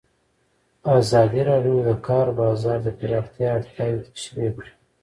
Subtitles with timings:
[0.99, 4.71] ازادي راډیو د د کار بازار د پراختیا اړتیاوې تشریح کړي.